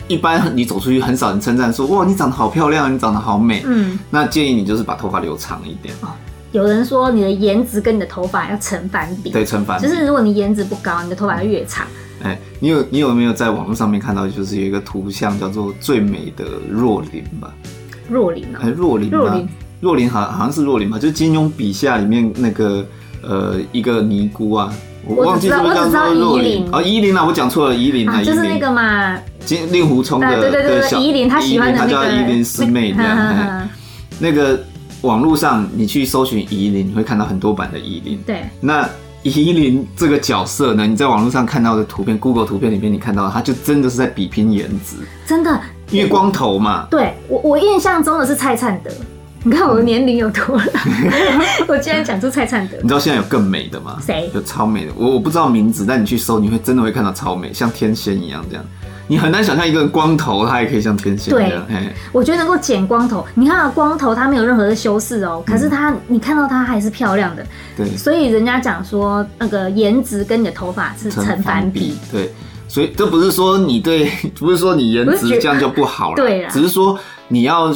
[0.09, 3.63] 一般你走出去，很少人称赞说，哇，你长得好漂亮，你长得好美。
[3.67, 5.95] 嗯，那建议你就是把头发留长一点。
[6.01, 6.09] 哦，
[6.53, 9.31] 有人说你的颜值跟你的头发要成反比。
[9.31, 9.87] 对，成反比。
[9.87, 11.87] 就是如果你颜值不高，你的头发越长。
[12.23, 17.53] 哎、欸，你有你有没有在网络上面看到，就是有一个图像叫做最美的若琳吧？
[18.09, 18.61] 若琳啊？
[18.63, 19.11] 哎，若琳。
[19.11, 19.49] 若琳。
[19.81, 20.99] 若琳好好像是若琳吧？
[20.99, 22.85] 就是金庸笔下里面那个
[23.23, 24.73] 呃一个尼姑啊。
[25.07, 26.69] 我忘记是不是叫做若琳。
[26.73, 33.69] 哦，依林啊，我讲错了，依林啊，就是那个嘛，金令狐冲的对对对对，依林他喜欢的那个，他叫依林师妹这样。
[34.19, 34.59] 那个
[35.03, 38.19] 网络上你去搜寻依林，你会看到很多版的依林。
[38.27, 38.89] 对，那
[39.23, 46.87] 依林这个角色呢，你在网络上看到的图片，Google 图片里面你看到，他就真的是在比拼颜值，真的，因为光头嘛。
[46.91, 48.91] 对我，我印象中的是蔡灿德。
[49.47, 50.81] 你看我的年龄有多大？
[51.69, 52.77] 我竟然讲出蔡灿德。
[52.83, 53.97] 你知道现在有更美的吗？
[54.05, 54.29] 谁？
[54.35, 58.65] 有超美的，我我不知道名字，但你去搜，你会真的会看到超美，像天仙一样这样。
[59.07, 61.65] 你很难想象一个人光头，他也可以像天仙一样。
[61.69, 67.47] 对，我觉得能够剪光头，你看光头，他没有任何的修饰哦，可是他，你看到他还是漂亮的。
[67.77, 71.97] 对，所以人家讲说，那个颜值跟你的头发是成反比。
[72.11, 72.33] 对，
[72.67, 76.99] 所以这不是说你对， 不是说你颜值这样就不好了， 对，只是说。
[77.29, 77.73] 你要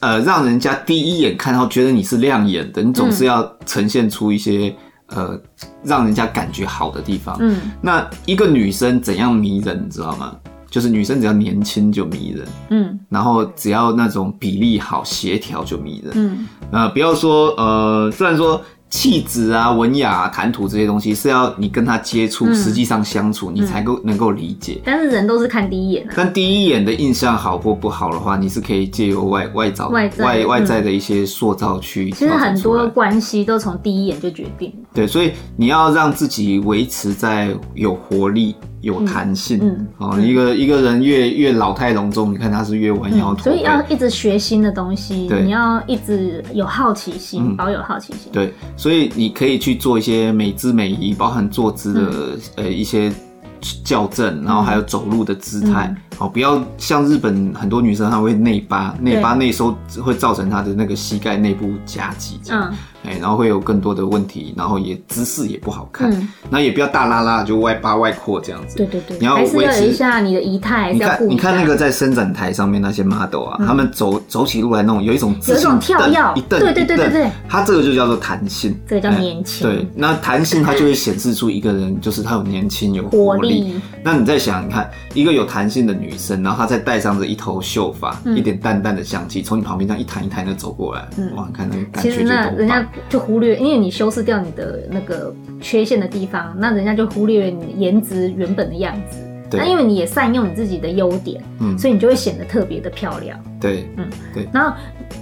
[0.00, 4.74] 呃让人家第一眼看到觉得你是亮眼的，你总是要呈现出一些
[5.06, 5.38] 呃
[5.82, 7.36] 让人家感觉好的地方。
[7.40, 10.36] 嗯，那一个女生怎样迷人，你知道吗？
[10.70, 18.60] 就是女生只要年轻就迷人，嗯，然后只要那种比例好、协调就迷人，嗯，呃，不要说呃，虽然说。
[18.94, 24.80] 气质啊、文雅、啊、谈吐这些东西是要你跟他接触，实际上相处，你才够能够理解。
[24.84, 26.12] 但是人都是看第一眼啊。
[26.16, 30.08] 但第一眼的印象好或不好的话，你是可以借由外外找外
[30.46, 32.12] 外在的一些塑造去。
[32.12, 34.72] 其实很多关系都从第一眼就决定。
[34.94, 38.54] 对，所以你要让自己维持在有活力。
[38.84, 53.12] 有弹性，嗯，哦、嗯，一个一个人越越老态龙钟，你看他是越弯腰驼背，所以要一直学新的东西，对，你要一直有好奇心，嗯、保有好奇心，对，所以你可以去做一些美姿美仪，包含坐姿的、嗯、呃一些
[53.60, 55.94] 校正，然后还有走路的姿态。
[56.14, 62.62] 嗯哦，不要像日本很多女生，她会内八、内八、内收，会造成她的那个膝盖内部夹挤，这样，
[63.04, 66.10] 哎、嗯，然后会有更多的问题，然后也姿势也不好看，
[66.48, 70.92] 那、嗯、也不要大拉拉就外八外扩这样子，对对对，你要维持一下你的仪态。
[70.92, 79.68] 你看，你看那个在伸展台上面那些 model 啊，嗯、他们走走起路来那种有一种有一种跳跃，一蹬对对对对对，它这个就叫做弹性，这个叫年轻。
[79.68, 83.40] 对，那弹性它就会显示出一个人就是他有年轻有活力。
[83.40, 83.80] 活力。
[84.02, 99.18] 那你在想，你看一个有弹性的女生，然后她再戴上这一头秀发，嗯、一点淡淡的香气，从你旁边这样一弹一弹的走过来，嗯、哇，你看那个感觉就其实那人家就忽略，因为你修饰掉你的那个缺陷的地方，那人家就忽略你颜值原本的样子。
[99.50, 99.60] 对。
[99.60, 103.38] 那因为你也善用你自己的优点，嗯，所以你就会显得特别的漂亮。
[103.60, 104.48] 对，嗯，对。
[104.52, 104.76] 然后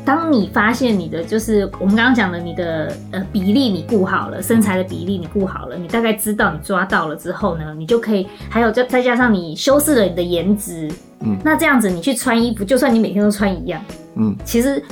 [0.05, 10.91] 当你发现你的就是我们刚刚讲的你的呃比例你顾好了，身材的比例你顾好了，你大概知道你抓到了之后呢，你就可以还有再再加上你修饰了你的颜值。
[11.25, 13.81] 嗯，那这样子你去穿衣服，就算你每天都穿一样，
[14.17, 14.83] 嗯，其实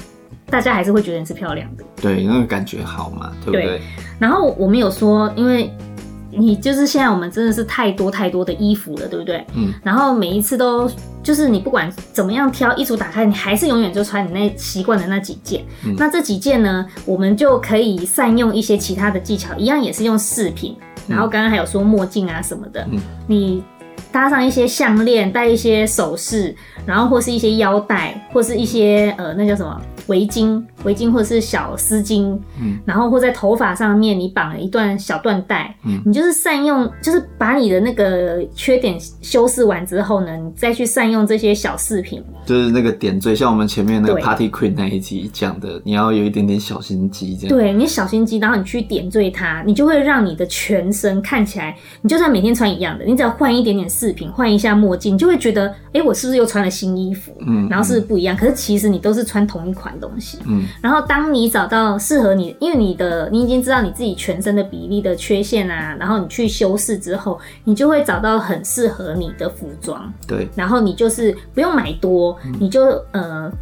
[0.46, 1.82] 大家还是会觉得你是漂亮的。
[2.00, 3.66] 对，那个感觉好嘛，对不对？
[3.66, 3.80] 对。
[4.20, 5.72] 然后我们有说，因为
[6.30, 9.44] 你就是现在我们真的是太多太多的衣服了，对不对？
[9.54, 9.72] 嗯。
[9.82, 10.90] 然后每一次都
[11.22, 15.64] 就是你不管怎么样挑，衣橱打开，你还是永远就穿你那习惯的那几件。
[15.84, 15.94] 嗯。
[15.98, 20.76] 那这几件呢，我们就可以善用一些其他的技巧，一样也是用饰品。
[21.06, 23.62] 然后刚刚还有说墨镜啊什么的，嗯，你。
[24.12, 26.52] 搭上一些项链，戴一些首饰，
[26.84, 29.80] 然后或是一些腰带，或是一些呃，那叫什么？
[30.10, 57.32] 围巾、围巾或者是小丝巾，嗯，然后或在头发上面你绑了一段小缎带，嗯，你就是善用，就是把你的那个缺点修饰完之后呢，你再去善用这些小饰品，就是那个点缀，像我们前面那个 Party Queen 那一集讲的，你要有一点点小心机，这样，对，你小心机，然后你去点缀它，你就会让你的全身看起来，你就算每天穿一样的，你只要换一点点饰品，换一下墨镜，你就会觉得，哎、欸，我是不是又穿了新衣服？
[57.46, 58.34] 嗯，然后是不一样？
[58.34, 59.94] 嗯、可是其实你都是穿同一款。
[60.00, 72.82] 东西，嗯，然后当你找到适合你，因为你的你已经知道你自己全身的比例的缺陷啊，然后你去修饰之后，你就会找到很适合你的服装，对，然后你就是不用买多，嗯、你就
[73.12, 73.52] 呃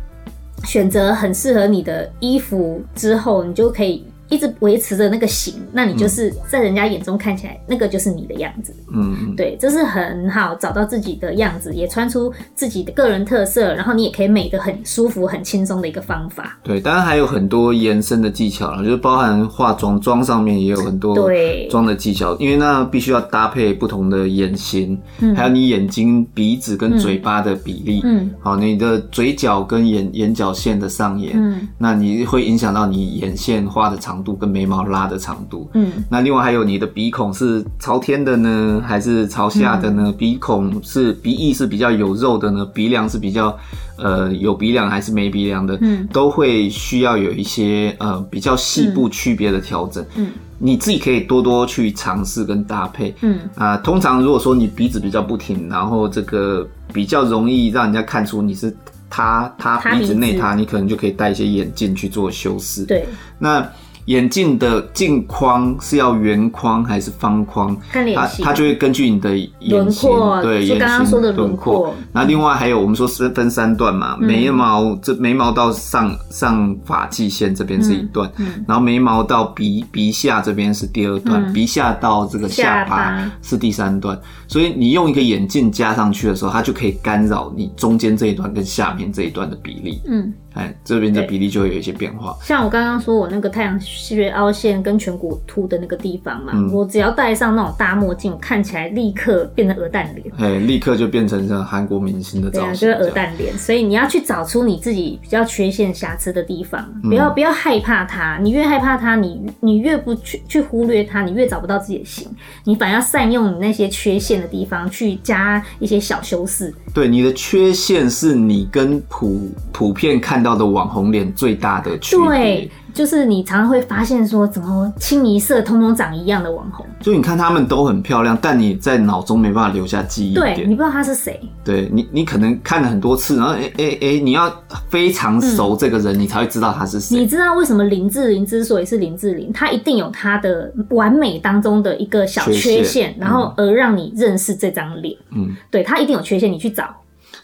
[0.64, 4.04] 选择很适合你的衣服之后，你就可以。
[4.28, 8.74] 一直维持着那个型，那你就是在人家眼中看起来，那个就是你的样子。
[8.92, 16.58] 嗯，对，这是很好找到自己的样子，也穿出自己的个人特色，然后你也可以美得很舒服、很轻松的一个方法。
[16.62, 21.66] 对，当然还有很多延伸的技巧了，就是包含化妆，妆上面也有很多对。
[21.68, 40.04] 妆的技巧，因为那必须要搭配不同的眼型，嗯，还有你眼睛、鼻子跟嘴巴的比例，嗯，好，你的嘴角跟眼眼角线的上沿，嗯，那你会影响到你眼线画的长度跟眉毛拉的长度，嗯，那另外还有你的鼻孔是朝天的呢，还是朝下的呢？
[40.06, 43.56] 嗯、鼻孔是鼻翼是比较有肉的呢，鼻梁是比较
[43.96, 45.76] 呃有鼻梁还是没鼻梁的？
[45.80, 50.04] 嗯，都会需要有一些呃比较细部区别的调整。
[50.16, 53.14] 嗯，你自己可以多多去尝试跟搭配。
[53.22, 58.74] 嗯啊、呃，通常如果说你鼻子比较不挺，然后这个比较容易让人家看出你是
[59.10, 62.84] 塌塌鼻子内塌，你可能就可以戴一些眼镜去做修饰。
[62.84, 63.06] 对，
[63.38, 63.66] 那。
[64.08, 67.76] 眼镜的镜框是要圆框还是方框？
[67.92, 71.94] 看脸型，它就会根据你的眼型，对，就刚刚说的轮廓。
[72.10, 78.30] 那另外还有我们说是分三段嘛，嗯、眉毛这眉毛到上上发际线这边是一段，
[78.66, 84.18] 然后眉毛到鼻鼻下这边是第二段，嗯、鼻下到这个下巴是第三段。
[84.46, 90.00] 所以你用一个眼镜加上去的时候，它就可以干扰你中间这一段跟下面这一段的比例。
[90.08, 90.32] 嗯。
[90.54, 92.36] 哎，这边的比例就会有一些变化。
[92.42, 100.26] 像我刚刚说我那个太阳穴凹陷跟颧骨凸的那个地方嘛，嗯、我只要戴上那种大墨镜，看起来立刻变成鹅蛋脸。
[100.38, 102.88] 哎，立刻就变成像韩国明星的造型。
[102.88, 103.56] 对啊，就是鹅蛋脸。
[103.56, 108.38] 所以你要去找出你自己比较缺陷瑕疵的地方，不要不要害怕它。
[108.42, 112.26] 你越害怕它，你你越不去去忽略它，你越找不到自己的型。
[112.64, 116.74] 你反而要善用你那些缺陷的地方，去加一些小修饰。
[116.92, 122.26] 对，你的缺陷是你跟普普遍看到的网红脸最大的区别。
[122.26, 126.84] 对，就是你常常会发现说，怎么清一色通通长一样的网红？
[127.00, 130.56] 就你看他们都很漂亮，但你在脑中没办法留下记忆点。
[130.56, 131.40] 对，你不知道他是谁。
[131.64, 134.52] 对你，你可能看了很多次，然后哎哎哎，你要
[134.88, 137.18] 非常熟这个人，嗯、你才会知道他是谁。
[137.18, 145.16] 你知道为什么林志玲之所以是林志玲，她一定有她的完美当中的一个小缺陷，缺陷然后而让你认识这张脸。
[145.32, 146.88] 嗯，对，她一定有缺陷，你去找。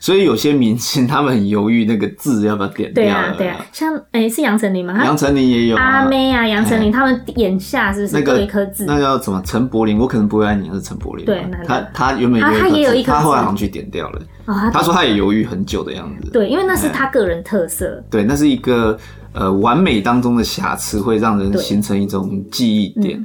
[0.04, 3.02] 所以有些明星他们很犹豫那个字要不要点掉。
[3.02, 5.02] 对啊，对啊，像哎、欸、是杨丞琳吗？
[5.02, 8.84] 杨丞琳也有、啊、阿妹啊，杨丞琳他们眼下是不是都有一颗字？
[8.84, 9.40] 那叫什么？
[9.46, 11.24] 陈柏霖，我可能不会爱你，是陈柏霖。
[11.24, 14.20] 对，他他原本他他也有一颗字，他后来好像去点掉了。
[14.44, 16.30] 哦、他，他说他也犹豫很久的样子。
[16.30, 18.04] 对，因为那是他个人特色。
[18.10, 18.98] 对，那是一个
[19.32, 23.24] 呃完美当中的瑕疵，会让人形成一种记忆点。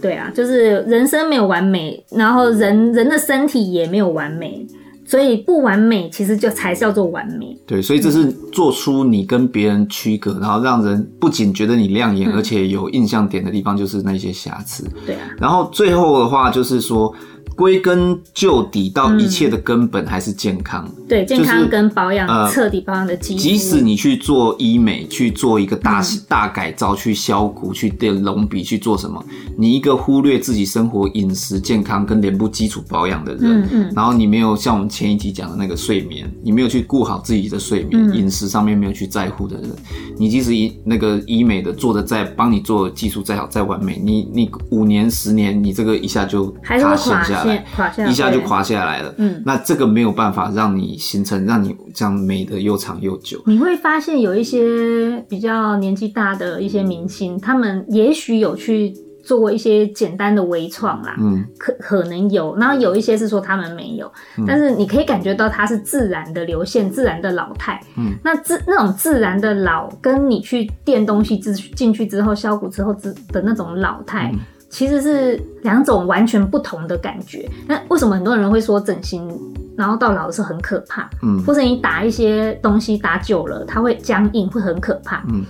[0.00, 4.66] 对啊，就是人生没有完美，然后人人的身体也没有完美。
[5.06, 7.56] 所以不完美其实就才叫做完美。
[7.66, 14.84] 对，所以这是做出你跟别人区隔，然后让人不仅觉得你亮眼，嗯、而且有印象点的地方就是那些瑕疵。
[15.06, 15.30] 对啊。
[15.38, 17.14] 然后最后的话就是说。
[17.54, 20.84] 归根究底，到一切的根本还是健康。
[20.96, 23.40] 嗯、对，健康跟保养，彻底保养的基础。
[23.40, 29.24] 即使你去做医美，去做一个大、嗯、大改造，去削骨，去垫隆鼻，去做什么？
[29.56, 39.70] 你一个忽略自己生活饮食健康跟脸部基础保养的人，嗯嗯，然后你没有像我们前一集讲的那个睡眠，你没有去顾好自己的睡眠，饮、嗯、食上面没有去在乎的人，
[40.18, 47.43] 你即使医那个医美的做的再帮你做的技术再好再完美，你你五年十年，你这个一下就塌陷下来。
[47.74, 49.14] 垮下来，一下就垮下来了。
[49.18, 53.42] 嗯，那这个没有办法让你形成，让你这样美的又长又久。
[53.46, 62.54] 你会发现有一些比较年纪大的一些明星，他们也许有去做过一些简单的微创啦，嗯，可可能有。
[62.56, 67.80] 然后有一些是说他们没有，嗯、但是你可以感觉到它是自然的流线，自然的老态。
[67.96, 74.30] 嗯，那自那种自然的老，跟你去垫东西进进去之后削骨之后之的那种老态。
[74.32, 74.40] 嗯
[74.74, 77.48] 其实是两种完全不同的感觉。
[77.68, 79.30] 那为什么很多人会说整形，
[79.78, 81.08] 然后到老的时候很可怕？
[81.22, 85.24] 嗯，或者你打一些东西打久了，它会僵硬，会很可怕。
[85.28, 85.44] 嗯，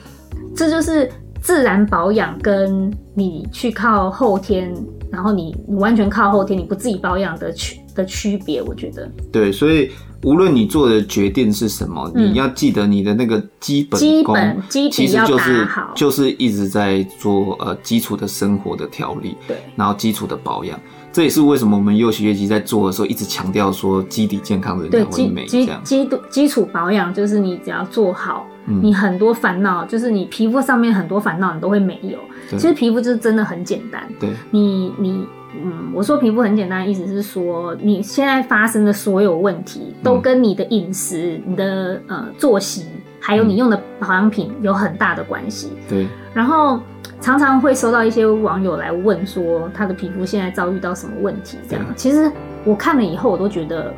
[0.55, 1.11] 这就是
[1.41, 4.71] 自然保养跟你去靠后天，
[5.11, 9.11] 然后你你完全靠后天，你不自己保养的区的区别，我觉得。
[9.33, 9.91] 对，所以。
[10.25, 14.37] 无论你做的决定是什么，嗯、你要记得你的那个基本功，
[14.69, 20.81] 基其实就是就是一直在做呃基础的生活的调理，对，然后基础的保养，
[21.13, 25.81] 这也是为什么我们幼学业绩在做的时候一直强调说基底健康人才会美，这样。
[25.85, 32.19] 基基基础保养就是你只要做好，嗯、你很多烦恼就是你皮肤上面很多烦恼你都会没有，
[32.59, 35.27] 其实皮肤就是真的很简单，对，你你。
[35.63, 42.87] 嗯，我说皮肤很简单，意思是说你现在发生的所有问题都跟你的饮食、嗯、你的呃作息，
[43.21, 45.71] 还有你用的保养品有很大的关系。
[45.89, 46.09] 对。
[46.33, 46.81] 然后
[47.21, 51.59] 常常会收到一些网友来问说，他的皮肤现在遭遇到什么问题？
[51.69, 52.31] 这样，其实
[52.65, 53.95] 我看了以后，我都觉得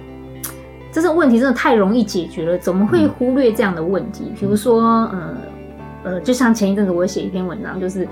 [0.93, 4.25] 这个问题真的太容易解决了，怎么会忽略这样的问题？
[4.29, 5.37] 嗯、比如说，呃
[6.05, 8.07] 呃，就像前一阵子我写一篇文章，就是。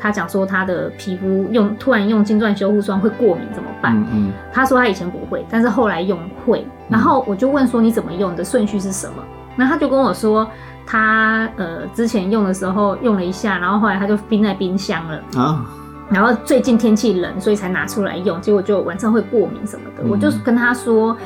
[0.00, 3.96] 他讲说他的皮肤用突然用金钻修护霜会过敏怎么办？
[3.96, 6.66] 嗯，嗯他说他以前不会，但是后来用会。
[6.88, 9.22] 然后我就问说，你怎么用的顺序是什么？
[9.56, 10.48] 那他就跟我说
[10.86, 15.66] 他呃之前用的时候用了一下，然后后来他就冰在冰箱了啊。
[16.10, 20.04] 然后最近天气冷，所以才拿出来用，结果就晚上会过敏什么的。
[20.04, 21.16] 嗯、我就跟他说。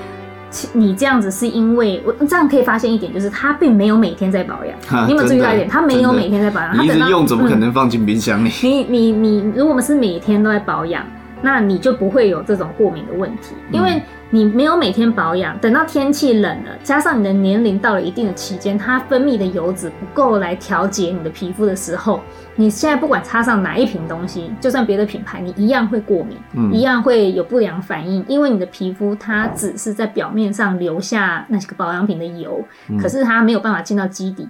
[0.72, 5.06] 你这样子是因为我这样可以发现一点，就是他并没有每天在保养。
[5.06, 5.68] 你有没有注意到一点？
[5.68, 6.78] 他没有每天在保养。
[6.78, 8.50] 你一直用怎么可能放进冰箱里？
[8.62, 11.04] 你你你，如果我们是每天都在保养，
[11.40, 14.02] 那你就不会有这种过敏的问题，因为。
[14.34, 22.18] 你没有每天保养，等到天气冷了，加上你的年龄到了一定的期间，它分泌的油脂不够来调节你的皮肤的时候，
[22.56, 32.58] 你现在不管擦上哪一瓶东西，就算别的品牌，你一样会过敏，嗯、一样会有不良反应，因为你的皮肤它只是在表面上留下那些个保养品的油，
[32.88, 34.48] 嗯、可是它没有办法进到基底。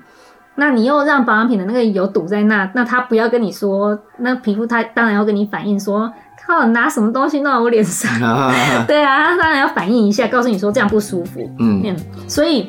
[0.54, 6.12] 那你又让保养品的那个油堵在那，那它不要跟你说，那皮肤它当然要跟你反映说。
[6.46, 8.10] 靠，拿什么东西弄到我脸上？
[8.86, 11.50] 对啊，他当然要反应一下，告诉你说这样不舒服。
[11.58, 11.96] 嗯，嗯，
[12.28, 12.68] 所以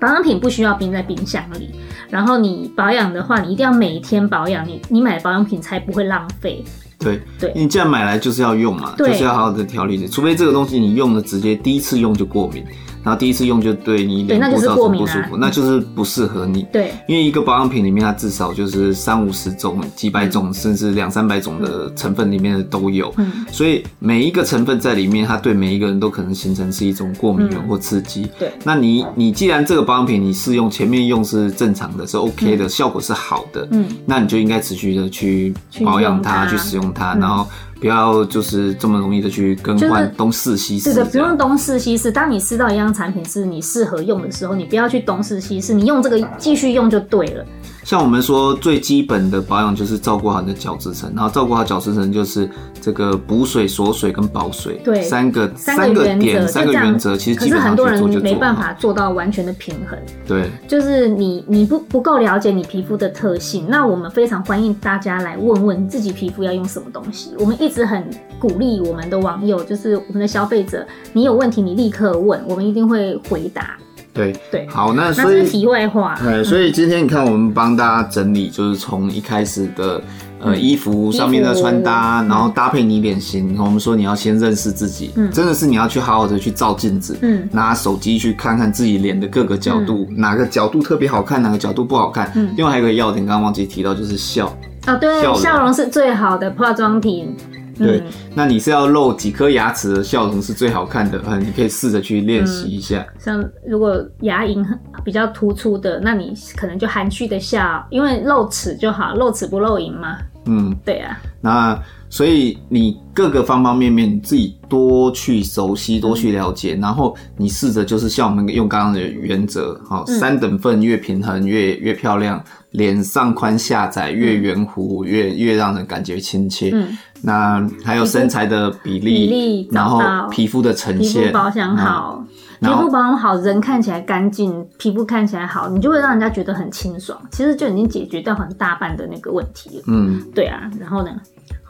[0.00, 1.74] 保养品不需要冰在冰箱里。
[2.10, 6.64] 然后你保养的话，你一定要每天保养，你你买的保养品才不会浪费。
[6.98, 12.64] 对对，你既然买来就是要用嘛，就是要好好的调理的，除非这个东西你用了直接第一次用就过敏。
[13.04, 16.66] 然后第一次用就对你脸部造成不舒服，那就是不适合你。
[16.72, 23.12] 对，因为一个保养品里面它至少就是三五十种、几百种，甚至两三百种的成分里面的都有。
[23.18, 28.26] 嗯，所以每一个成分在里面，它对每一个人都可能形成是一种过敏源或刺激。
[28.38, 35.52] 对，那你你既然这个保养品你试用前面用是正常的，是 OK 的，效果是好的，嗯，那你就应该持续的去
[35.84, 37.46] 保养它，去使用它，然后。
[37.84, 40.90] 不要就是这么容易的去更换东试西试。
[40.90, 42.10] 是的，不用东试西试。
[42.10, 47.44] 当你试到一样产品是你适合用的时候，你不要去东试西试，你用这个继续用就对了。
[47.84, 52.48] 像我们说最基本的保养就是照顾好你的角质层，然后照顾好角质层就是
[52.80, 57.84] 这个补水、锁水跟保水，对，三个三个点三个原则，其实基本上做。
[57.84, 67.34] 可是很多人没办法做到完全的平衡，对，就是你你不不够了解你皮肤的特性，那我们非常欢迎大家来问问自己皮肤要用什么东西。
[67.38, 68.08] 我们一直很
[68.38, 73.76] 鼓励我们的网友，就是我们的消费者，你有问题你立刻问，我们一定会回答。
[74.14, 80.00] 对对，好，那所以题外话，对，所以今天你看，我们帮大家整理，就是从一开始的
[80.38, 94.46] 呃衣服上面的穿搭，然后搭配你脸型，我们说你要先认识自己，嗯，真的是你要去好好的去照镜子，嗯，拿手机去看看自己脸的各个角度，哪个角度特别好看，哪个角度不好看，嗯，另外还有一个要点，刚刚忘记提到，就是笑，
[94.86, 97.34] 啊，对，笑容是最好的化妆品。
[97.76, 98.02] 对，
[98.34, 103.04] 那你是要露几颗牙齿的笑容是最好看的，嗯，你可以试着去练习一下。
[103.18, 104.64] 像如果牙龈
[105.04, 110.18] 比较突出的，那你可能就含蓄的笑，因为露齿就好，露齿不露龈嘛。
[110.46, 111.18] 嗯，对啊。
[111.40, 111.78] 那
[112.14, 122.40] 所以你各个方方面面你自己多去熟悉，多去了解，嗯、然后你试着就是像我们用刚刚的原则，好，三等份越平衡越越漂亮，
[122.70, 126.70] 脸上宽下窄越圆弧越越让人感觉亲切。
[126.72, 126.96] 嗯。
[127.20, 130.00] 那还有身材的比例，比例然后
[130.30, 132.24] 皮肤的呈现，皮肤保养好，
[132.60, 137.20] 嗯、皮肤保养好，人看起来干净，皮肤看起来好，你就会让人家觉得很清爽。
[137.32, 139.84] 其实就已经解决掉很大半的那个问题了。
[139.88, 140.70] 嗯，对啊。
[140.78, 141.10] 然后呢？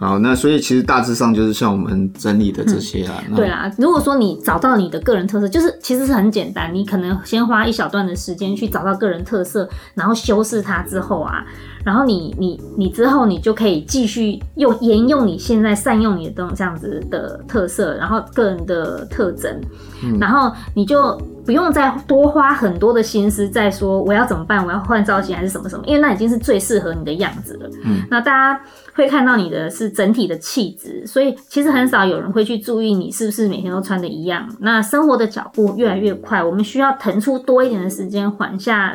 [0.04, 3.24] 好，那所以其实大致上就是像我们整理的这些啊。
[3.30, 11.42] 嗯、对啊，如果说你找到你的个人特色，就是其实是很简单，你可能先花一小段的时间去找到个人特色，然后修饰它之后啊。
[11.84, 19.60] 然后你你你之后你就可以继续用沿用你现在善用你的这种这样子的特色，然后个人的特征，
[20.02, 27.68] 嗯、然后你就不用再多花很多的心思再说我要怎么办，我要换造型还是什么什么，因为那已经是最适合你的样子了。
[27.84, 28.60] 嗯，那大家
[28.94, 34.48] 会看到你的是整体的气质，所以其实很少有人会去注意你是不是每天都穿的一样。
[34.60, 38.94] 那生活的脚步越来越快，我们需要腾出多一点的时间缓下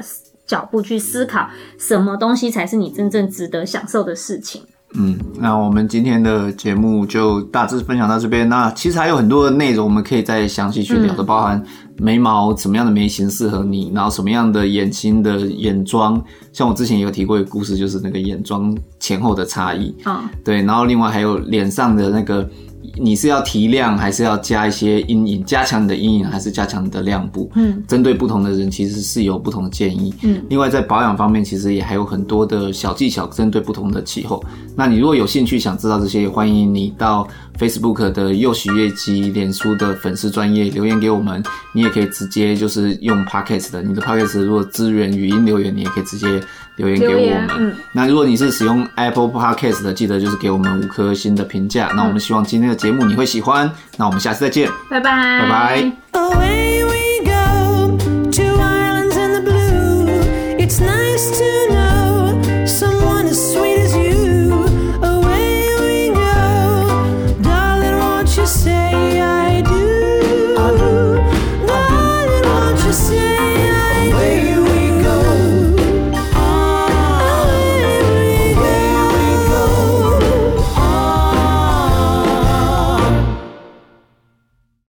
[0.50, 1.48] 脚步去思考
[1.78, 4.64] 什么东西才是你真正值得享受的事情。
[4.96, 8.50] 嗯，那我们今天的节目就大致分享到这边。
[8.50, 11.64] 那其实还有很多的内容，我们可以再详细去聊的，包含
[11.98, 16.20] 眉毛什么样的眉形适合你，然后什么样的眼睛的眼妆。
[16.52, 19.96] 像我之前有提过一个故事，就是那个眼妆前后的差异。
[20.06, 22.50] 哦，对，然后另外还有脸上的那个。
[22.96, 27.50] 你是要提亮，还是要加一些阴影，加强你的阴影，还是加强你的亮部？
[27.56, 30.14] 嗯，针对不同的人，其实是有不同的建议。
[30.24, 34.44] 嗯，另外在保养方面，其实也还有很多的小技巧，针对不同的气候。
[34.76, 37.28] 那你如果有兴趣想知道这些，也欢迎你到
[37.60, 41.44] Facebook 的右喜悦及，脸书的粉丝专业留言给我们。
[41.74, 46.42] 你也可以直接就是用 Podcast 的，你的 Podcast 如果支援语音留言，你也可以直接。
[46.80, 47.50] 留言给我们。
[47.58, 51.90] 嗯，那如果你是使用 Apple Podcast 的，记得就是给我们五颗星的评价。
[51.92, 53.70] 嗯、那我们希望今天的节目你会喜欢。
[53.98, 56.89] 那我们下次再见，拜拜，拜拜。